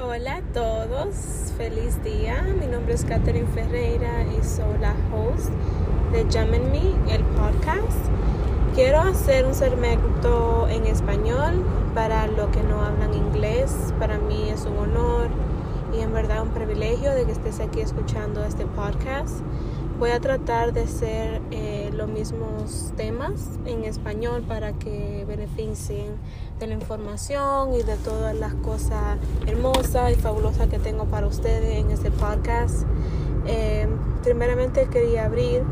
Hola 0.00 0.36
a 0.36 0.40
todos, 0.54 1.52
feliz 1.58 2.02
día. 2.02 2.42
Mi 2.58 2.66
nombre 2.66 2.94
es 2.94 3.04
Catherine 3.04 3.46
Ferreira 3.48 4.24
y 4.24 4.42
soy 4.42 4.78
la 4.80 4.94
host 5.12 5.50
de 6.12 6.24
Me, 6.46 7.14
el 7.14 7.22
podcast. 7.24 7.98
Quiero 8.74 9.00
hacer 9.00 9.44
un 9.44 9.54
segmento 9.54 10.66
en 10.70 10.86
español 10.86 11.62
para 11.94 12.26
los 12.26 12.48
que 12.48 12.62
no 12.62 12.80
hablan 12.80 13.12
inglés. 13.12 13.92
Para 13.98 14.16
mí 14.16 14.48
es 14.48 14.64
un 14.64 14.78
honor 14.78 15.28
y 15.94 16.00
en 16.00 16.12
verdad 16.12 16.42
un 16.42 16.50
privilegio 16.50 17.12
de 17.12 17.26
que 17.26 17.32
estés 17.32 17.60
aquí 17.60 17.80
escuchando 17.80 18.42
este 18.44 18.64
podcast. 18.64 19.40
Voy 19.98 20.10
a 20.10 20.20
tratar 20.20 20.72
de 20.72 20.84
hacer 20.84 21.42
eh, 21.50 21.81
los 21.94 22.08
mismos 22.08 22.92
temas 22.96 23.50
en 23.66 23.84
español 23.84 24.42
para 24.46 24.72
que 24.72 25.24
beneficien 25.26 26.12
de 26.58 26.66
la 26.66 26.74
información 26.74 27.74
y 27.74 27.82
de 27.82 27.96
todas 27.96 28.34
las 28.34 28.54
cosas 28.54 29.18
hermosas 29.46 30.12
y 30.12 30.14
fabulosas 30.14 30.68
que 30.68 30.78
tengo 30.78 31.06
para 31.06 31.26
ustedes 31.26 31.78
en 31.78 31.90
este 31.90 32.10
podcast. 32.10 32.84
Eh, 33.46 33.88
primeramente 34.22 34.86
quería 34.86 35.26
abrir 35.26 35.62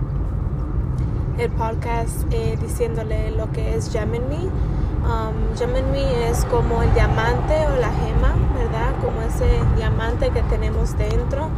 el 1.38 1.50
podcast 1.52 2.24
eh, 2.32 2.58
diciéndole 2.60 3.30
lo 3.30 3.50
que 3.52 3.74
es 3.74 3.92
Me. 3.94 4.18
Um, 4.18 5.72
Me 5.92 6.28
es 6.28 6.44
como 6.46 6.82
el 6.82 6.92
diamante 6.92 7.66
o 7.66 7.76
la 7.76 7.90
gema, 7.90 8.34
¿verdad? 8.54 8.92
Como 9.02 9.22
ese 9.22 9.48
diamante 9.76 10.30
que 10.30 10.42
tenemos 10.42 10.96
dentro 10.98 11.48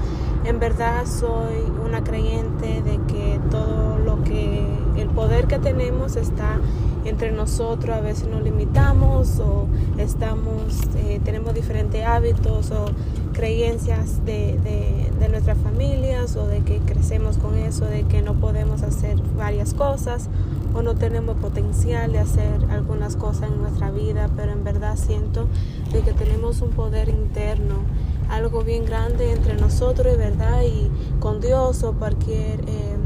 en 0.45 0.59
verdad 0.59 1.05
soy 1.07 1.63
una 1.85 2.03
creyente 2.03 2.83
de 2.83 2.99
que 3.07 3.41
todo 3.51 3.99
lo 3.99 4.23
que, 4.25 4.65
el 4.97 5.09
poder 5.09 5.47
que 5.47 5.59
tenemos 5.59 6.17
está 6.17 6.59
entre 7.05 7.33
nosotros, 7.33 7.97
a 7.97 8.01
veces 8.01 8.29
nos 8.29 8.43
limitamos 8.43 9.39
o 9.41 9.67
estamos, 9.99 10.81
eh, 10.97 11.21
tenemos 11.25 11.55
diferentes 11.55 12.05
hábitos 12.05 12.71
o 12.71 12.87
creencias 13.33 14.25
de, 14.25 14.59
de, 14.59 15.29
nuestras 15.29 15.57
familias 15.59 16.37
o 16.37 16.47
de 16.47 16.61
que 16.61 16.79
crecemos 16.81 17.39
con 17.39 17.57
eso, 17.57 17.87
de 17.87 18.03
que 18.03 18.21
no 18.21 18.35
podemos 18.35 18.83
hacer 18.83 19.17
varias 19.35 19.73
cosas 19.73 20.29
o 20.75 20.83
no 20.83 20.95
tenemos 20.95 21.37
potencial 21.37 22.13
de 22.13 22.19
hacer 22.19 22.67
algunas 22.71 23.17
cosas 23.17 23.51
en 23.51 23.63
nuestra 23.63 23.91
vida, 23.91 24.29
pero 24.37 24.53
en 24.53 24.63
verdad 24.63 24.97
siento 24.97 25.47
de 25.91 26.03
que 26.03 26.13
tenemos 26.13 26.61
un 26.61 26.71
poder 26.71 27.09
interno 27.09 27.77
algo 28.33 28.63
bien 28.63 28.85
grande 28.87 29.31
entre 29.31 29.55
nosotros, 29.55 30.17
¿verdad? 30.17 30.63
Y 30.63 30.91
con 31.21 31.41
Dios 31.41 31.85
o 31.85 31.93
cualquier 31.93 32.61
eh, 32.61 32.97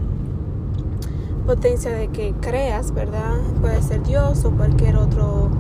potencia 1.45 1.91
de 1.91 2.09
que 2.09 2.33
creas, 2.41 2.95
¿verdad? 2.95 3.35
Puede 3.61 3.83
ser 3.83 4.03
Dios 4.05 4.45
o 4.45 4.53
cualquier 4.53 4.97
otro, 4.97 5.51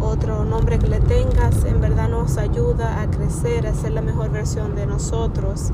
otro 0.00 0.44
nombre 0.44 0.78
que 0.78 0.88
le 0.88 1.00
tengas, 1.00 1.64
en 1.64 1.80
verdad 1.80 2.08
nos 2.08 2.36
ayuda 2.36 3.00
a 3.00 3.10
crecer, 3.10 3.66
a 3.66 3.74
ser 3.74 3.92
la 3.92 4.02
mejor 4.02 4.30
versión 4.30 4.74
de 4.74 4.86
nosotros. 4.86 5.70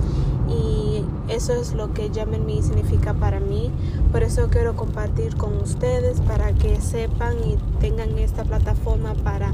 Y 0.49 1.05
eso 1.29 1.53
es 1.53 1.75
lo 1.75 1.93
que 1.93 2.11
Llamen 2.11 2.45
Me 2.45 2.63
significa 2.63 3.15
para 3.15 3.41
mí. 3.41 3.71
Por 4.11 4.23
eso 4.23 4.49
quiero 4.51 4.75
compartir 4.75 5.37
con 5.37 5.57
ustedes 5.59 6.21
para 6.21 6.53
que 6.53 6.81
sepan 6.81 7.37
y 7.45 7.57
tengan 7.81 8.19
esta 8.19 8.45
plataforma 8.45 9.15
para 9.15 9.53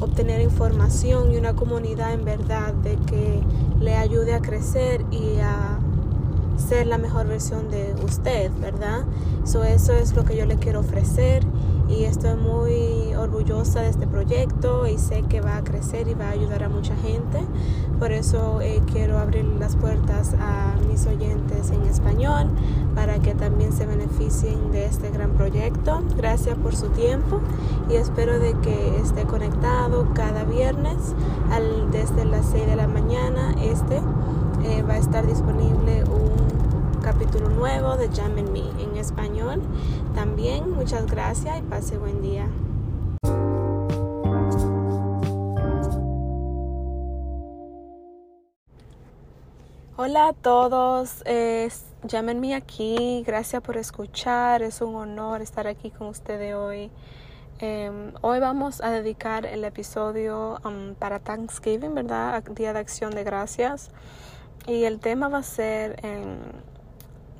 obtener 0.00 0.40
información 0.40 1.32
y 1.32 1.36
una 1.36 1.54
comunidad 1.54 2.12
en 2.12 2.24
verdad 2.24 2.72
de 2.74 2.96
que 2.96 3.40
le 3.80 3.96
ayude 3.96 4.34
a 4.34 4.40
crecer 4.40 5.04
y 5.10 5.38
a 5.38 5.78
ser 6.56 6.86
la 6.86 6.98
mejor 6.98 7.26
versión 7.26 7.70
de 7.70 7.94
usted, 8.04 8.50
¿verdad? 8.60 9.04
eso 9.44 9.92
es 9.92 10.14
lo 10.14 10.24
que 10.24 10.36
yo 10.36 10.44
le 10.44 10.56
quiero 10.56 10.80
ofrecer 10.80 11.42
y 11.88 11.97
orgullosa 13.38 13.82
de 13.82 13.90
este 13.90 14.06
proyecto 14.08 14.88
y 14.88 14.98
sé 14.98 15.22
que 15.28 15.40
va 15.40 15.58
a 15.58 15.64
crecer 15.64 16.08
y 16.08 16.14
va 16.14 16.26
a 16.26 16.30
ayudar 16.30 16.64
a 16.64 16.68
mucha 16.68 16.96
gente. 16.96 17.38
Por 18.00 18.10
eso 18.10 18.60
eh, 18.60 18.80
quiero 18.90 19.16
abrir 19.16 19.44
las 19.44 19.76
puertas 19.76 20.34
a 20.40 20.74
mis 20.88 21.06
oyentes 21.06 21.70
en 21.70 21.82
español 21.82 22.48
para 22.96 23.20
que 23.20 23.34
también 23.36 23.72
se 23.72 23.86
beneficien 23.86 24.72
de 24.72 24.86
este 24.86 25.10
gran 25.10 25.30
proyecto. 25.32 26.02
Gracias 26.16 26.58
por 26.58 26.74
su 26.74 26.88
tiempo 26.88 27.40
y 27.88 27.94
espero 27.94 28.40
de 28.40 28.54
que 28.58 28.98
esté 28.98 29.22
conectado 29.22 30.08
cada 30.14 30.42
viernes 30.42 30.96
al, 31.52 31.92
desde 31.92 32.24
las 32.24 32.44
6 32.46 32.66
de 32.66 32.74
la 32.74 32.88
mañana. 32.88 33.54
Este 33.62 34.00
eh, 34.64 34.82
va 34.82 34.94
a 34.94 34.98
estar 34.98 35.24
disponible 35.24 36.02
un 36.04 37.00
capítulo 37.02 37.50
nuevo 37.50 37.96
de 37.96 38.08
Jam 38.08 38.32
Me 38.34 38.82
en 38.82 38.96
español. 38.96 39.62
También 40.16 40.72
muchas 40.72 41.06
gracias 41.06 41.56
y 41.60 41.62
pase 41.62 41.98
buen 41.98 42.20
día. 42.20 42.48
Hola 50.00 50.28
a 50.28 50.32
todos, 50.32 51.24
llámenme 52.04 52.54
aquí, 52.54 53.24
gracias 53.26 53.60
por 53.60 53.76
escuchar, 53.76 54.62
es 54.62 54.80
un 54.80 54.94
honor 54.94 55.42
estar 55.42 55.66
aquí 55.66 55.90
con 55.90 56.06
ustedes 56.06 56.54
hoy. 56.54 56.92
Em, 57.58 58.12
hoy 58.20 58.38
vamos 58.38 58.80
a 58.80 58.92
dedicar 58.92 59.44
el 59.44 59.64
episodio 59.64 60.60
um, 60.64 60.94
para 60.94 61.18
Thanksgiving, 61.18 61.96
¿verdad? 61.96 62.44
Día 62.44 62.72
de 62.72 62.78
Acción 62.78 63.10
de 63.10 63.24
Gracias. 63.24 63.90
Y 64.68 64.84
el 64.84 65.00
tema 65.00 65.26
va 65.26 65.38
a 65.38 65.42
ser 65.42 65.98
en 66.04 66.38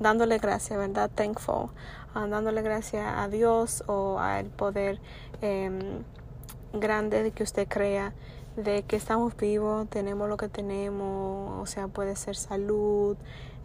dándole 0.01 0.37
gracias, 0.37 0.77
¿verdad? 0.77 1.09
Thankful, 1.15 1.69
ah, 2.13 2.27
dándole 2.27 2.61
gracias 2.61 3.05
a 3.07 3.29
Dios 3.29 3.85
o 3.87 4.19
al 4.19 4.47
poder 4.47 4.99
em, 5.39 6.03
grande 6.73 7.23
de 7.23 7.31
que 7.31 7.43
usted 7.43 7.69
crea 7.69 8.13
de 8.63 8.83
que 8.83 8.95
estamos 8.95 9.35
vivos, 9.37 9.89
tenemos 9.89 10.27
lo 10.29 10.37
que 10.37 10.49
tenemos, 10.49 11.61
o 11.61 11.65
sea, 11.65 11.87
puede 11.87 12.15
ser 12.15 12.35
salud, 12.35 13.17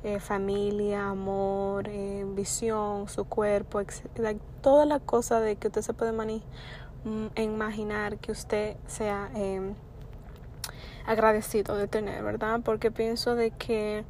eh, 0.02 0.20
familia, 0.20 1.08
amor, 1.08 1.88
eh, 1.88 2.24
visión, 2.28 3.08
su 3.08 3.24
cuerpo, 3.24 3.80
etc. 3.80 4.36
todas 4.60 4.86
las 4.86 5.00
cosas 5.02 5.42
de 5.42 5.56
que 5.56 5.68
usted 5.68 5.82
se 5.82 5.94
puede 5.94 6.12
mm, 6.12 7.26
imaginar 7.36 8.18
que 8.18 8.32
usted 8.32 8.76
sea 8.86 9.30
em, 9.34 9.74
agradecido 11.06 11.76
de 11.76 11.88
tener, 11.88 12.22
¿verdad? 12.22 12.60
Porque 12.64 12.90
pienso 12.90 13.34
de 13.34 13.50
que 13.50 14.04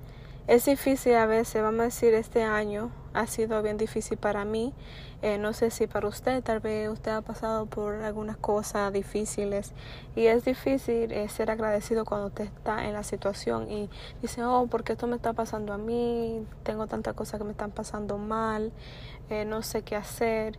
es 0.47 0.65
difícil 0.67 1.15
a 1.15 1.27
veces, 1.27 1.63
vamos 1.63 1.81
a 1.81 1.85
decir, 1.85 2.15
este 2.15 2.43
año 2.43 2.91
ha 3.15 3.27
sido 3.27 3.63
bien 3.63 3.79
difícil 3.79 4.19
para 4.19 4.45
mí. 4.45 4.75
Eh, 5.23 5.39
no 5.39 5.55
sé 5.55 5.71
si 5.71 5.87
para 5.87 6.07
usted, 6.09 6.43
tal 6.43 6.61
vez 6.61 6.91
usted 6.91 7.13
ha 7.13 7.23
pasado 7.23 7.65
por 7.67 7.95
algunas 7.95 8.37
cosas 8.37 8.93
difíciles 8.93 9.73
y 10.15 10.27
es 10.27 10.45
difícil 10.45 11.11
eh, 11.13 11.29
ser 11.31 11.51
agradecido 11.51 12.05
cuando 12.05 12.27
usted 12.27 12.45
está 12.45 12.85
en 12.85 12.93
la 12.93 13.05
situación 13.05 13.71
y 13.71 13.89
dice, 14.21 14.45
oh, 14.45 14.67
¿por 14.67 14.85
qué 14.85 14.93
esto 14.93 15.07
me 15.07 15.17
está 15.17 15.33
pasando 15.33 15.73
a 15.73 15.79
mí? 15.79 16.47
Tengo 16.63 16.87
tantas 16.89 17.15
cosas 17.15 17.39
que 17.39 17.45
me 17.45 17.53
están 17.53 17.71
pasando 17.71 18.19
mal, 18.19 18.73
eh, 19.31 19.47
no 19.47 19.63
sé 19.63 19.83
qué 19.83 19.97
hacer. 19.97 20.59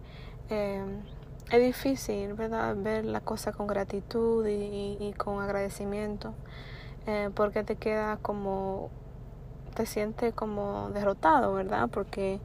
es 0.49 1.61
difícil, 1.61 2.33
¿verdad? 2.33 2.75
Ver 2.75 3.05
la 3.05 3.21
cosa 3.21 3.51
con 3.51 3.67
gratitud 3.67 4.47
y, 4.47 4.97
y 4.99 5.13
con 5.13 5.41
agradecimiento 5.41 6.33
porque 7.35 7.63
te 7.63 7.75
queda 7.75 8.17
como 8.17 8.89
te 9.75 9.85
sientes 9.85 10.33
como 10.33 10.89
derrotado, 10.93 11.53
¿verdad? 11.53 11.89
Porque 11.91 12.39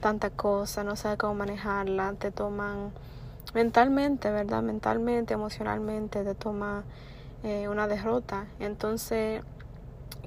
tanta 0.00 0.28
cosa, 0.28 0.84
no 0.84 0.96
sabes 0.96 1.16
cómo 1.16 1.34
manejarla, 1.34 2.12
te 2.14 2.30
toman 2.30 2.92
mentalmente, 3.54 4.30
¿verdad? 4.30 4.62
Mentalmente, 4.62 5.32
emocionalmente, 5.32 6.24
te 6.24 6.34
toma 6.34 6.84
eh, 7.42 7.68
una 7.68 7.86
derrota. 7.86 8.46
Entonces, 8.58 9.42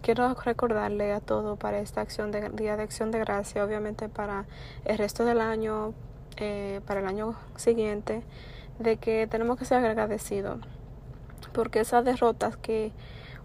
quiero 0.01 0.33
recordarle 0.33 1.11
a 1.13 1.19
todo 1.19 1.57
para 1.57 1.79
esta 1.79 2.01
acción 2.01 2.31
de 2.31 2.49
Día 2.49 2.77
de 2.77 2.83
Acción 2.83 3.11
de 3.11 3.19
Gracia, 3.19 3.63
obviamente 3.63 4.09
para 4.09 4.45
el 4.85 4.97
resto 4.97 5.25
del 5.25 5.41
año, 5.41 5.93
eh, 6.37 6.81
para 6.87 7.01
el 7.01 7.07
año 7.07 7.35
siguiente, 7.55 8.23
de 8.79 8.97
que 8.97 9.27
tenemos 9.27 9.59
que 9.59 9.65
ser 9.65 9.83
agradecidos. 9.85 10.59
Porque 11.53 11.81
esas 11.81 12.05
derrotas 12.05 12.57
que, 12.57 12.91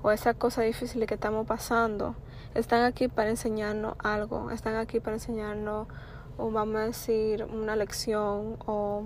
o 0.03 0.11
esas 0.13 0.37
cosas 0.37 0.65
difíciles 0.65 1.09
que 1.09 1.15
estamos 1.15 1.47
pasando, 1.47 2.15
están 2.55 2.85
aquí 2.85 3.09
para 3.09 3.31
enseñarnos 3.31 3.97
algo, 3.99 4.51
están 4.51 4.77
aquí 4.77 5.01
para 5.01 5.17
enseñarnos, 5.17 5.89
o 6.37 6.51
vamos 6.51 6.77
a 6.77 6.85
decir, 6.87 7.45
una 7.45 7.77
lección 7.77 8.57
o 8.67 9.05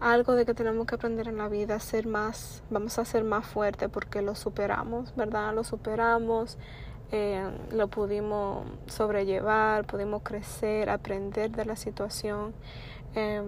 algo 0.00 0.34
de 0.34 0.44
que 0.44 0.54
tenemos 0.54 0.86
que 0.86 0.94
aprender 0.96 1.28
en 1.28 1.38
la 1.38 1.48
vida, 1.48 1.78
ser 1.80 2.06
más, 2.06 2.62
vamos 2.70 2.98
a 2.98 3.04
ser 3.04 3.24
más 3.24 3.46
fuertes 3.46 3.88
porque 3.88 4.22
lo 4.22 4.34
superamos, 4.34 5.14
¿verdad? 5.16 5.54
Lo 5.54 5.64
superamos, 5.64 6.58
eh, 7.12 7.48
lo 7.72 7.88
pudimos 7.88 8.66
sobrellevar, 8.86 9.86
pudimos 9.86 10.22
crecer, 10.22 10.90
aprender 10.90 11.50
de 11.52 11.64
la 11.64 11.76
situación. 11.76 12.54
Eh, 13.14 13.42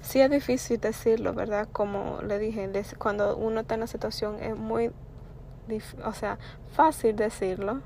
sí 0.00 0.20
es 0.20 0.30
difícil 0.30 0.78
decirlo, 0.80 1.32
¿verdad? 1.32 1.68
Como 1.72 2.20
le 2.22 2.38
dije, 2.38 2.70
cuando 2.98 3.36
uno 3.36 3.60
está 3.60 3.74
en 3.74 3.80
la 3.80 3.86
situación 3.86 4.36
es 4.40 4.56
muy, 4.56 4.92
o 6.04 6.12
sea, 6.12 6.38
fácil 6.72 7.16
decirlo, 7.16 7.80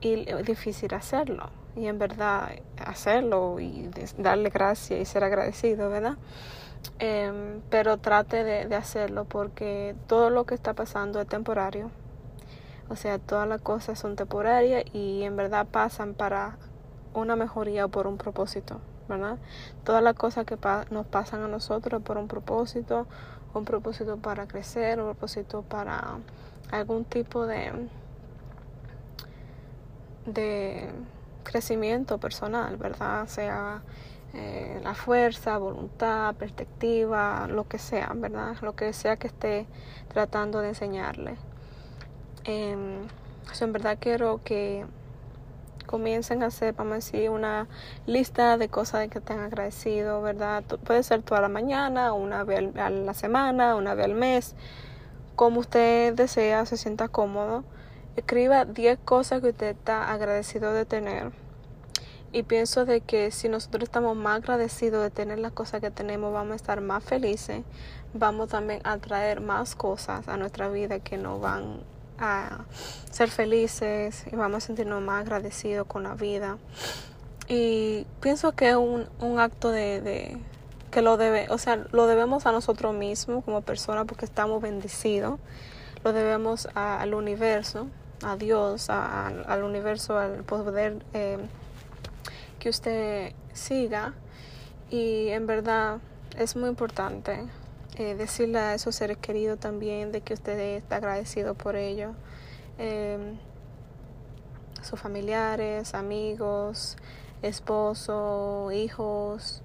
y 0.00 0.24
difícil 0.42 0.94
hacerlo. 0.94 1.50
Y 1.76 1.86
en 1.86 1.98
verdad 1.98 2.50
hacerlo 2.84 3.60
y 3.60 3.88
darle 4.18 4.50
gracias 4.50 5.00
y 5.00 5.04
ser 5.04 5.24
agradecido, 5.24 5.88
¿verdad? 5.88 6.16
Em, 6.98 7.60
pero 7.70 7.98
trate 7.98 8.44
de, 8.44 8.74
hacerlo 8.74 9.24
porque 9.24 9.94
todo 10.06 10.30
lo 10.30 10.44
que 10.44 10.54
está 10.54 10.74
pasando 10.74 11.20
es 11.20 11.26
temporario. 11.26 11.90
O 12.88 12.96
sea, 12.96 13.18
todas 13.18 13.46
las 13.48 13.60
cosas 13.60 13.98
son 13.98 14.16
temporarias 14.16 14.84
y 14.92 15.22
en 15.22 15.36
verdad 15.36 15.66
pasan 15.70 16.14
para 16.14 16.56
una 17.14 17.36
mejoría 17.36 17.86
o 17.86 17.88
por 17.88 18.06
un 18.06 18.16
propósito, 18.16 18.80
¿verdad? 19.08 19.38
Todas 19.84 20.02
las 20.02 20.14
cosas 20.14 20.44
que 20.44 20.58
nos 20.90 21.06
pasan 21.06 21.42
a 21.42 21.48
nosotros 21.48 22.02
por 22.02 22.18
un 22.18 22.28
propósito, 22.28 23.06
un 23.54 23.64
propósito 23.64 24.16
para 24.16 24.46
crecer, 24.46 24.98
un 25.00 25.06
propósito 25.06 25.62
para 25.62 26.18
algún 26.72 27.04
tipo 27.04 27.46
de 27.46 27.72
de 30.32 30.88
crecimiento 31.44 32.18
personal, 32.18 32.76
¿verdad? 32.76 33.26
Sea 33.26 33.82
eh, 34.34 34.80
la 34.82 34.94
fuerza, 34.94 35.58
voluntad, 35.58 36.34
perspectiva, 36.34 37.46
lo 37.48 37.66
que 37.66 37.78
sea, 37.78 38.12
¿verdad? 38.14 38.56
Lo 38.62 38.76
que 38.76 38.92
sea 38.92 39.16
que 39.16 39.26
esté 39.26 39.66
tratando 40.08 40.60
de 40.60 40.68
enseñarle. 40.68 41.36
Eh, 42.44 42.76
en 43.60 43.72
verdad 43.72 43.98
quiero 44.00 44.40
que 44.44 44.86
comiencen 45.86 46.44
a 46.44 46.46
hacer, 46.46 46.74
vamos 46.74 46.92
a 46.92 46.94
decir, 46.96 47.30
una 47.30 47.66
lista 48.06 48.56
de 48.56 48.68
cosas 48.68 49.08
que 49.08 49.18
estén 49.18 49.40
agradecidos, 49.40 50.22
¿verdad? 50.22 50.62
Puede 50.84 51.02
ser 51.02 51.22
toda 51.22 51.40
la 51.40 51.48
mañana, 51.48 52.12
una 52.12 52.44
vez 52.44 52.76
a 52.76 52.90
la 52.90 53.12
semana, 53.12 53.74
una 53.74 53.94
vez 53.94 54.04
al 54.04 54.14
mes, 54.14 54.54
como 55.34 55.58
usted 55.58 56.14
desea, 56.14 56.64
se 56.64 56.76
sienta 56.76 57.08
cómodo. 57.08 57.64
Escriba 58.20 58.66
10 58.66 58.98
cosas 59.02 59.40
que 59.40 59.48
usted 59.48 59.68
está 59.68 60.12
agradecido 60.12 60.74
de 60.74 60.84
tener. 60.84 61.32
Y 62.32 62.42
pienso 62.42 62.84
de 62.84 63.00
que 63.00 63.30
si 63.30 63.48
nosotros 63.48 63.84
estamos 63.84 64.14
más 64.14 64.36
agradecidos 64.36 65.02
de 65.02 65.10
tener 65.10 65.38
las 65.38 65.52
cosas 65.52 65.80
que 65.80 65.90
tenemos, 65.90 66.30
vamos 66.30 66.52
a 66.52 66.56
estar 66.56 66.82
más 66.82 67.02
felices, 67.02 67.62
vamos 68.12 68.50
también 68.50 68.82
a 68.84 68.98
traer 68.98 69.40
más 69.40 69.74
cosas 69.74 70.28
a 70.28 70.36
nuestra 70.36 70.68
vida 70.68 71.00
que 71.00 71.16
nos 71.16 71.40
van 71.40 71.80
a 72.18 72.66
ser 73.10 73.30
felices 73.30 74.24
y 74.30 74.36
vamos 74.36 74.64
a 74.64 74.66
sentirnos 74.66 75.00
más 75.00 75.22
agradecidos 75.22 75.86
con 75.86 76.02
la 76.02 76.12
vida. 76.12 76.58
Y 77.48 78.06
pienso 78.20 78.52
que 78.52 78.68
es 78.68 78.76
un, 78.76 79.08
un 79.18 79.40
acto 79.40 79.70
de, 79.70 80.02
de, 80.02 80.36
que 80.90 81.00
lo 81.00 81.16
debe, 81.16 81.46
o 81.48 81.56
sea, 81.56 81.86
lo 81.90 82.06
debemos 82.06 82.44
a 82.44 82.52
nosotros 82.52 82.94
mismos 82.94 83.42
como 83.46 83.62
personas 83.62 84.04
porque 84.04 84.26
estamos 84.26 84.60
bendecidos, 84.60 85.40
lo 86.04 86.12
debemos 86.12 86.68
al 86.74 87.14
universo, 87.14 87.86
a 88.22 88.36
Dios, 88.36 88.90
al 88.90 89.64
universo, 89.64 90.18
al 90.18 90.44
poder 90.44 91.04
eh, 91.14 91.38
que 92.58 92.68
usted 92.68 93.32
siga 93.52 94.14
y 94.90 95.28
en 95.28 95.46
verdad 95.46 95.98
es 96.36 96.56
muy 96.56 96.68
importante 96.68 97.46
eh, 97.96 98.14
decirle 98.14 98.58
a 98.58 98.74
esos 98.74 98.94
seres 98.94 99.18
queridos 99.18 99.58
también 99.58 100.12
de 100.12 100.20
que 100.20 100.34
usted 100.34 100.58
está 100.76 100.96
agradecido 100.96 101.54
por 101.54 101.76
ello. 101.76 102.12
Eh, 102.78 103.36
sus 104.82 104.98
familiares, 104.98 105.94
amigos, 105.94 106.96
esposo, 107.42 108.70
hijos. 108.72 109.62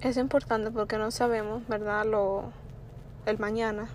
Es 0.00 0.16
importante 0.16 0.70
porque 0.70 0.98
no 0.98 1.10
sabemos, 1.10 1.66
¿verdad? 1.68 2.04
Lo, 2.04 2.52
el 3.26 3.38
mañana. 3.38 3.88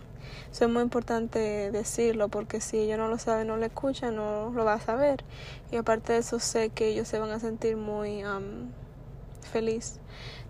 Eso 0.51 0.65
es 0.65 0.71
muy 0.71 0.81
importante 0.83 1.71
decirlo 1.71 2.29
porque 2.29 2.61
si 2.61 2.77
ellos 2.77 2.97
no 2.97 3.07
lo 3.07 3.17
saben, 3.17 3.47
no 3.47 3.57
lo 3.57 3.65
escuchan, 3.65 4.15
no 4.15 4.51
lo 4.51 4.65
va 4.65 4.73
a 4.73 4.79
saber. 4.79 5.23
Y 5.71 5.77
aparte 5.77 6.13
de 6.13 6.19
eso, 6.19 6.39
sé 6.39 6.69
que 6.69 6.87
ellos 6.87 7.07
se 7.07 7.19
van 7.19 7.31
a 7.31 7.39
sentir 7.39 7.77
muy 7.77 8.23
um, 8.23 8.71
feliz 9.51 9.99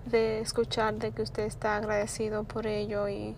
de 0.06 0.40
escuchar 0.40 0.96
de 0.96 1.12
que 1.12 1.22
usted 1.22 1.44
está 1.44 1.76
agradecido 1.76 2.44
por 2.44 2.68
ello 2.68 3.08
y 3.10 3.36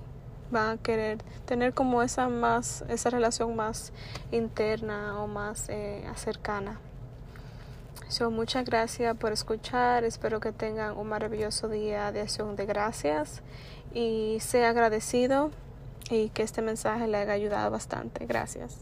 van 0.51 0.77
a 0.77 0.81
querer 0.81 1.23
tener 1.45 1.73
como 1.73 2.03
esa 2.03 2.27
más 2.27 2.83
esa 2.89 3.09
relación 3.09 3.55
más 3.55 3.93
interna 4.31 5.19
o 5.21 5.27
más 5.27 5.69
eh, 5.69 6.03
cercana. 6.15 6.79
So, 8.07 8.29
muchas 8.29 8.65
gracias 8.65 9.15
por 9.15 9.31
escuchar. 9.31 10.03
Espero 10.03 10.41
que 10.41 10.51
tengan 10.51 10.97
un 10.97 11.07
maravilloso 11.07 11.69
día 11.69 12.11
de 12.11 12.19
acción 12.19 12.57
de 12.57 12.65
gracias 12.65 13.41
y 13.93 14.37
sea 14.41 14.71
agradecido 14.71 15.51
y 16.09 16.29
que 16.29 16.43
este 16.43 16.61
mensaje 16.61 17.07
le 17.07 17.17
haya 17.17 17.33
ayudado 17.33 17.71
bastante. 17.71 18.25
Gracias. 18.25 18.79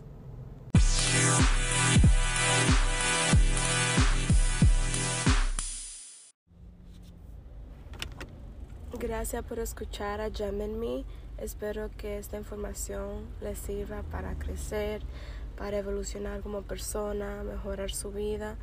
Gracias 8.99 9.43
por 9.45 9.59
escuchar 9.59 10.19
a 10.21 10.29
Gem 10.29 10.57
Me. 10.77 11.05
Espero 11.37 11.89
que 11.97 12.17
esta 12.17 12.37
información 12.37 13.25
les 13.41 13.57
sirva 13.57 14.03
para 14.03 14.35
crecer, 14.35 15.01
para 15.57 15.77
evolucionar 15.77 16.41
como 16.41 16.63
persona, 16.63 17.43
mejorar 17.43 17.91
su 17.91 18.11
vida 18.11 18.57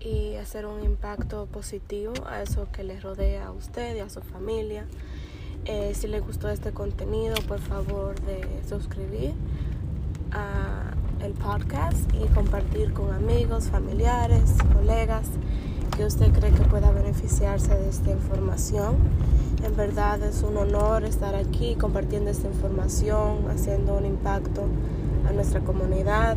y 0.00 0.36
hacer 0.36 0.66
un 0.66 0.82
impacto 0.82 1.46
positivo 1.46 2.14
a 2.26 2.42
eso 2.42 2.68
que 2.72 2.82
les 2.82 3.02
rodea 3.02 3.46
a 3.46 3.52
usted 3.52 3.96
y 3.96 4.00
a 4.00 4.08
su 4.08 4.22
familia. 4.22 4.86
Eh, 5.66 5.92
si 5.94 6.08
les 6.08 6.22
gustó 6.22 6.50
este 6.50 6.72
contenido, 6.72 7.34
por 7.48 7.58
favor 7.58 8.20
de 8.20 8.46
suscribir 8.68 9.32
a 10.30 10.92
el 11.24 11.32
podcast 11.32 12.12
y 12.12 12.26
compartir 12.34 12.92
con 12.92 13.10
amigos, 13.14 13.70
familiares, 13.70 14.56
colegas 14.74 15.26
que 15.96 16.04
usted 16.04 16.30
cree 16.32 16.52
que 16.52 16.64
pueda 16.64 16.90
beneficiarse 16.90 17.74
de 17.74 17.88
esta 17.88 18.10
información. 18.10 18.96
En 19.64 19.74
verdad 19.74 20.22
es 20.22 20.42
un 20.42 20.58
honor 20.58 21.02
estar 21.04 21.34
aquí 21.34 21.76
compartiendo 21.76 22.30
esta 22.30 22.48
información, 22.48 23.46
haciendo 23.50 23.96
un 23.96 24.04
impacto 24.04 24.66
a 25.26 25.32
nuestra 25.32 25.60
comunidad 25.60 26.36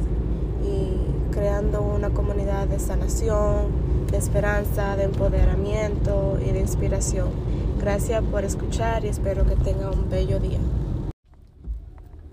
y 0.64 1.34
creando 1.34 1.82
una 1.82 2.12
comunidad 2.12 2.68
de 2.68 2.80
sanación, 2.80 4.08
de 4.10 4.16
esperanza, 4.18 4.96
de 4.96 5.04
empoderamiento 5.04 6.40
y 6.42 6.52
de 6.52 6.62
inspiración. 6.62 7.57
Gracias 7.80 8.24
por 8.24 8.44
escuchar 8.44 9.06
y 9.06 9.10
espero 9.10 9.46
que 9.46 9.56
tenga 9.56 9.92
un 9.92 10.10
bello 10.10 10.40
día. 10.40 10.60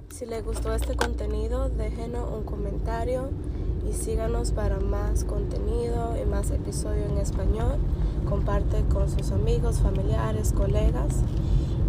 Si 0.09 0.25
les 0.27 0.45
gustó 0.45 0.73
este 0.73 0.97
contenido, 0.97 1.69
déjenos 1.69 2.31
un 2.33 2.45
comentario 2.45 3.29
y 3.89 3.93
síganos 3.93 4.53
para 4.53 4.81
más 4.81 5.25
contenido 5.25 6.15
y 6.21 6.25
más 6.27 6.51
episodios 6.51 7.11
en 7.11 7.19
español. 7.19 7.77
Comparte 8.29 8.85
con 8.93 9.11
sus 9.11 9.33
amigos, 9.33 9.81
familiares, 9.81 10.53
colegas 10.53 11.17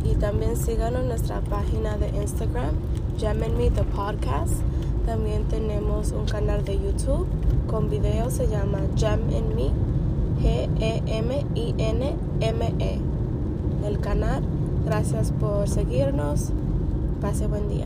y 0.04 0.16
también 0.16 0.58
síganos 0.58 1.04
en 1.04 1.08
nuestra 1.08 1.40
página 1.42 1.98
de 1.98 2.10
Instagram, 2.10 2.76
Gem 3.18 3.40
Me 3.40 3.72
The 3.72 3.84
Podcast. 3.84 4.54
También 5.06 5.46
tenemos 5.46 6.12
un 6.12 6.26
canal 6.26 6.66
de 6.66 6.78
YouTube 6.78 7.26
con 7.68 7.90
videos, 7.90 8.34
se 8.34 8.48
llama 8.48 8.82
Gem 8.98 9.22
Me, 9.56 9.72
G-E-M-I-N-M-E. 10.42 12.16
-E. 12.80 13.15
El 13.86 14.00
canal, 14.00 14.42
gracias 14.84 15.32
por 15.32 15.70
seguirnos. 15.70 16.50
Pase 17.22 17.46
buen 17.46 17.70
día. 17.70 17.86